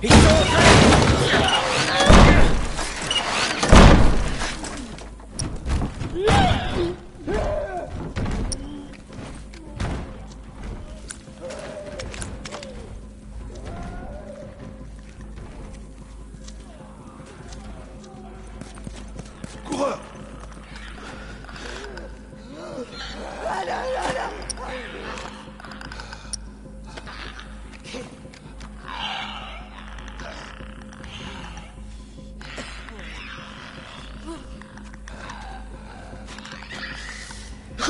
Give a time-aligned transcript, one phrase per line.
[0.00, 0.99] 非常態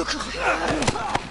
[0.00, 1.29] Dans le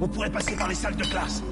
[0.00, 1.42] On pourrait passer par les salles de classe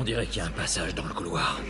[0.00, 1.60] On dirait qu'il y a un passage dans le couloir.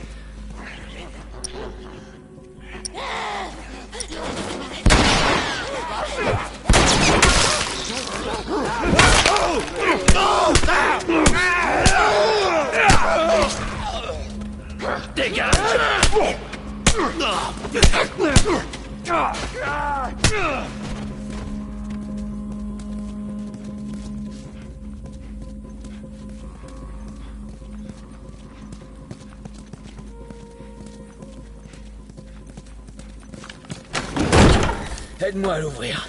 [35.22, 36.08] Aide-moi à l'ouvrir.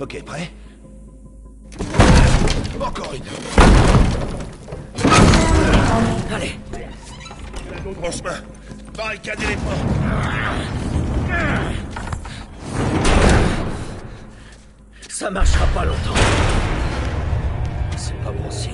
[0.00, 0.50] Ok, prêt?
[2.80, 3.22] Encore une.
[6.34, 6.58] Allez,
[8.02, 8.40] en chemin.
[8.96, 9.94] Barricadez les portes.
[15.08, 16.20] ça marchera pas longtemps.
[17.96, 18.72] C'est pas bon signe.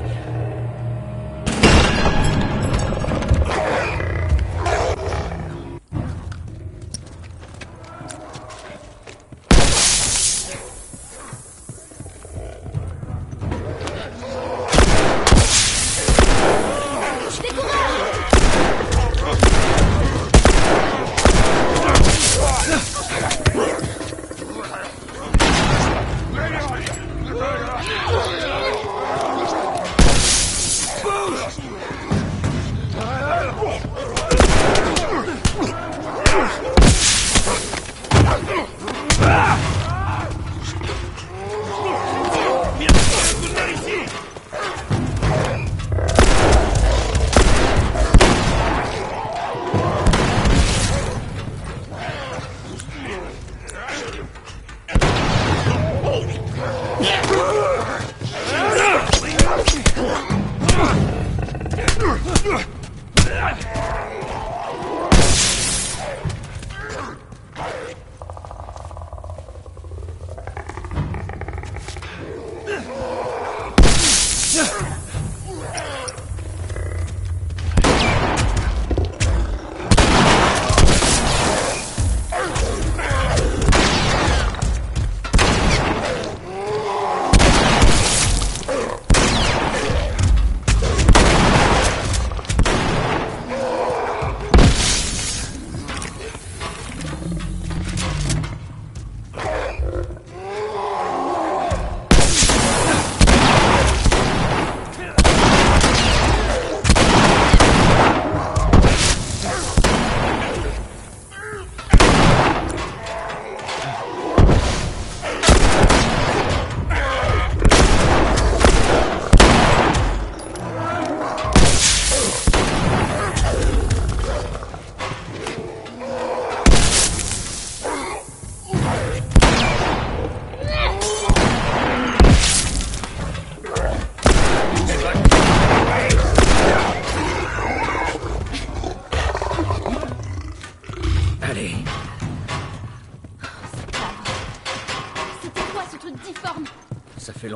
[74.52, 74.99] Yeah.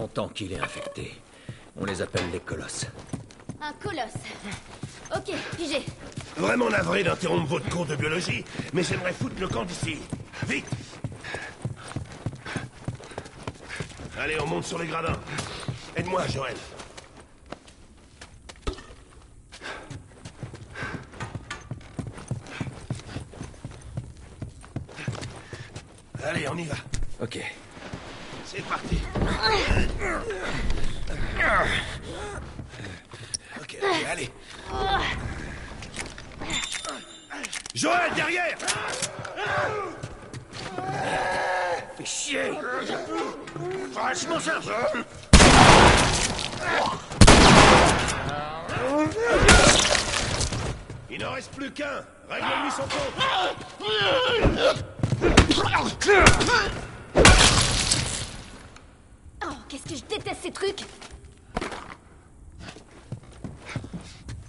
[0.04, 1.14] Longtemps qu'il est infecté.
[1.80, 2.84] On les appelle les colosses.
[3.62, 4.20] Un colosse.
[5.16, 5.82] Ok, pigé.
[6.36, 9.96] Vraiment navré d'interrompre votre cours de biologie, mais j'aimerais foutre le camp d'ici.
[10.46, 10.66] Vite
[14.18, 15.18] Allez, on monte sur les gradins.
[15.96, 16.56] Aide-moi, Joël.
[26.22, 26.76] Allez, on y va.
[27.22, 27.38] Ok.
[28.54, 29.02] C'est parti.
[33.60, 33.78] Ok,
[34.08, 34.30] allez.
[37.74, 38.56] Joël, derrière
[41.96, 42.52] Fais chier
[44.28, 44.70] m'en charge
[51.10, 52.04] Il n'en reste plus qu'un.
[52.28, 53.14] Règle-lui son compte.
[59.46, 60.43] Oh, qu'est-ce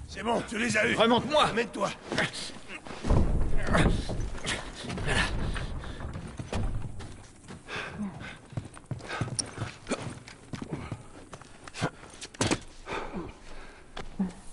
[0.07, 0.95] C'est bon, tu les as eus.
[0.95, 1.89] Remonte-moi Amène-toi.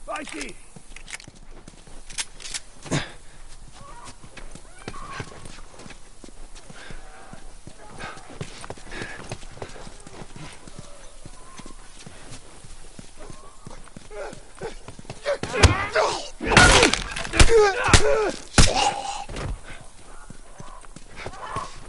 [0.07, 0.55] Par ici.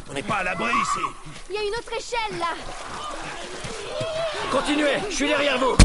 [0.10, 1.00] On n'est pas à l'abri ici.
[1.50, 2.54] Il y a une autre échelle là
[4.52, 5.76] Continuez Je suis derrière vous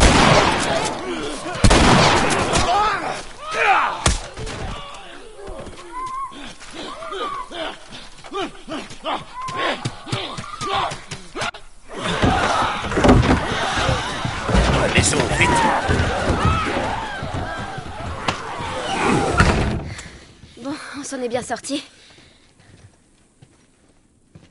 [21.08, 21.82] s'en est bien sorti.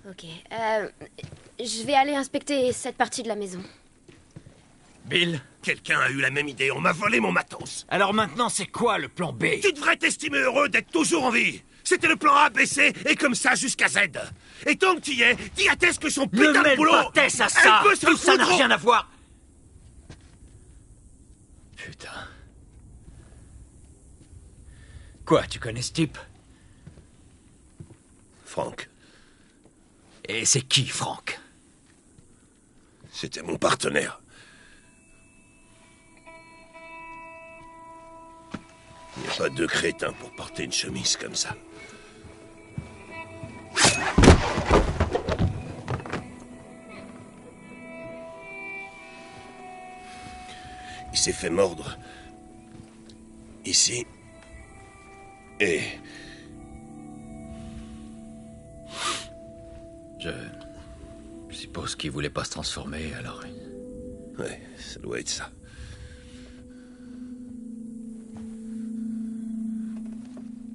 [0.09, 0.25] Ok.
[0.51, 0.89] Euh,
[1.59, 3.61] je vais aller inspecter cette partie de la maison.
[5.05, 6.71] Bill Quelqu'un a eu la même idée.
[6.71, 7.85] On m'a volé mon matos.
[7.89, 9.59] Alors maintenant, c'est quoi le plan B?
[9.61, 11.61] Tu devrais t'estimer heureux d'être toujours en vie.
[11.83, 13.97] C'était le plan A, B, C, et comme ça jusqu'à Z.
[14.65, 16.77] Et tant que tu y es, dis à Tess que son Ne putain de mêle
[16.77, 16.91] boulot...
[16.91, 19.09] pas Tess à ça Elle peut se Tout ça n'a rien à voir
[21.75, 22.27] Putain.
[25.25, 26.17] Quoi, tu connais ce type?
[28.57, 28.89] Franck,
[30.27, 31.39] Et c'est qui, Franck
[33.11, 34.19] c'était mon partenaire.
[39.15, 41.55] Il n'y a pas deux crétins pour porter une chemise comme ça.
[51.13, 51.95] Il s'est fait mordre.
[53.65, 54.07] Ici.
[55.59, 55.81] Et
[61.49, 63.43] Je suppose qu'il voulait pas se transformer, alors...
[64.37, 65.49] Ouais, ça doit être ça.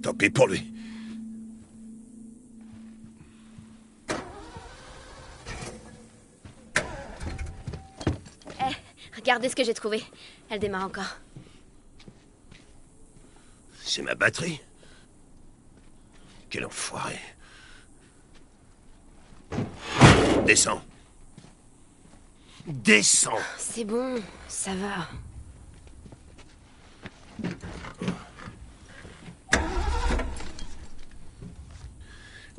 [0.02, 0.64] Tant pis pour lui.
[8.60, 8.74] Eh,
[9.14, 10.02] regardez ce que j'ai trouvé.
[10.50, 11.18] Elle démarre encore.
[13.84, 14.60] C'est ma batterie.
[16.50, 17.18] Quel enfoiré.
[20.46, 20.82] Descends.
[22.66, 23.38] Descends.
[23.58, 25.08] C'est bon, ça va.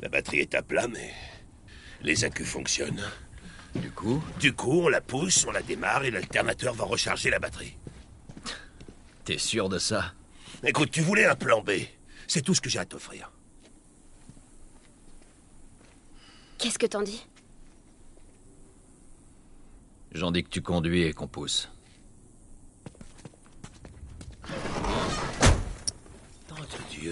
[0.00, 1.12] La batterie est à plat, mais
[2.02, 3.04] les accus fonctionnent.
[3.74, 7.38] Du coup Du coup, on la pousse, on la démarre et l'alternateur va recharger la
[7.38, 7.76] batterie.
[9.24, 10.14] T'es sûr de ça?
[10.62, 11.70] Écoute, tu voulais un plan B.
[12.26, 13.30] C'est tout ce que j'ai à t'offrir.
[16.58, 17.26] Qu'est-ce que t'en dis?
[20.14, 21.68] J'en dis que tu conduis et qu'on pousse.
[26.48, 27.10] Nom de Dieu.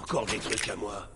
[0.00, 1.08] Encore des trucs à moi.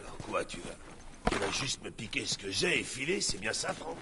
[0.00, 0.76] Alors quoi, tu vas...
[1.30, 3.98] Tu vas juste me piquer ce que j'ai et filer, c'est bien ça, Franck?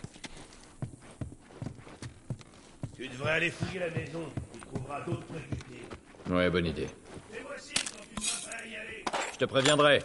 [2.94, 4.30] Tu devrais aller fouiller la maison.
[4.52, 6.32] Tu trouveras d'autres trucs utiles.
[6.34, 6.88] Ouais, bonne idée.
[7.32, 9.04] Et voici quand tu seras prêt à y aller.
[9.40, 10.04] Je te préviendrai.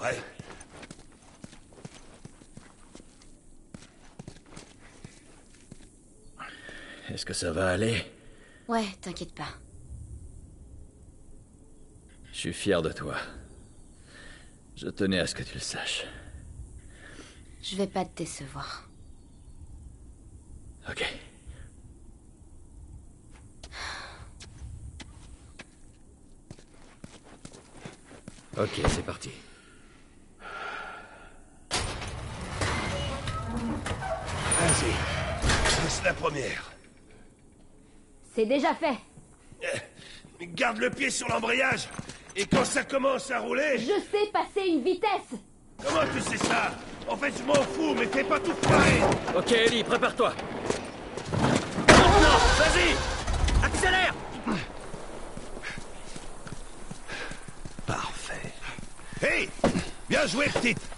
[0.00, 0.16] Ouais.
[7.12, 8.04] Est-ce que ça va aller?
[8.68, 9.48] Ouais, t'inquiète pas.
[12.32, 13.16] Je suis fier de toi.
[14.76, 16.06] Je tenais à ce que tu le saches.
[17.62, 18.88] Je vais pas te décevoir.
[20.88, 21.04] Ok.
[28.56, 29.30] Ok, c'est parti.
[34.58, 34.92] Vas-y.
[35.82, 36.69] Laisse la première.
[38.34, 38.96] C'est déjà fait.
[39.62, 41.88] Eh, Garde le pied sur l'embrayage.
[42.36, 43.78] Et quand ça commence à rouler...
[43.78, 45.38] Je sais passer une vitesse.
[45.84, 46.70] Comment tu sais ça?
[47.08, 49.00] En fait, je m'en fous, mais fais pas tout foirer
[49.36, 50.32] Ok, Ellie, prépare-toi.
[51.88, 54.14] Maintenant, vas-y Accélère
[57.86, 58.52] Parfait.
[59.22, 59.48] Hey
[60.08, 60.89] Bien joué, petite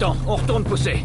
[0.00, 0.16] temps.
[0.26, 1.04] On retourne pousser.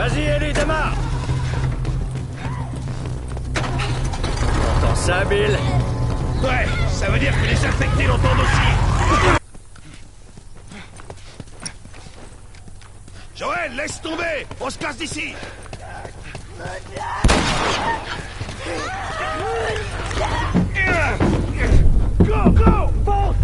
[0.00, 0.94] Vas-y, Ellie, démarre.
[4.80, 5.58] T'entends ça, Bill
[6.42, 9.36] Ouais, ça veut dire que les infectés l'entendent aussi.
[13.36, 14.46] Joël, laisse tomber.
[14.58, 15.34] On se casse d'ici.
[22.20, 23.39] Go, go Fonce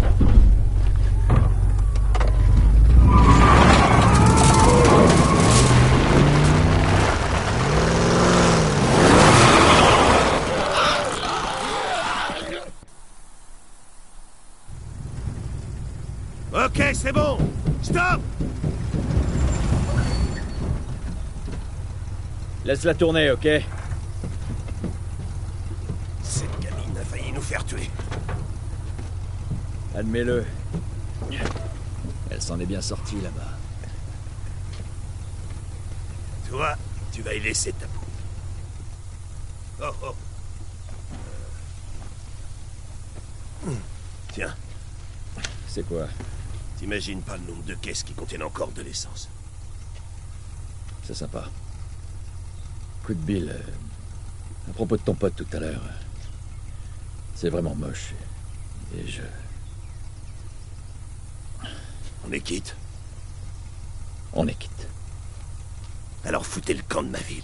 [16.79, 17.39] Ok, c'est bon
[17.81, 18.21] Stop
[22.65, 23.47] Laisse-la tourner, ok?
[26.21, 27.89] Cette gamine a failli nous faire tuer.
[29.95, 30.45] Admets-le.
[32.29, 33.57] Elle s'en est bien sortie là-bas.
[36.47, 36.75] Toi,
[37.11, 38.01] tu vas y laisser ta peau.
[39.81, 40.15] Oh, oh.
[43.67, 43.71] Euh.
[44.31, 44.53] Tiens,
[45.67, 46.07] C'est quoi?
[46.77, 49.29] T'imagines pas le nombre de caisses qui contiennent encore de l'essence.
[51.03, 51.49] C'est sympa.
[53.05, 53.49] Coup de Bill.
[53.49, 55.81] euh, à propos de ton pote tout à l'heure.
[55.83, 56.01] euh,
[57.35, 58.13] C'est vraiment moche.
[58.97, 59.21] Et je.
[62.27, 62.75] On est quitte.
[64.33, 64.87] On est quitte.
[66.25, 67.43] Alors foutez le camp de ma ville.